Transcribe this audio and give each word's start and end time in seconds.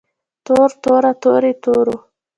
تور 0.45 0.69
توره 0.83 1.11
تورې 1.23 1.51
تورو 1.63 1.95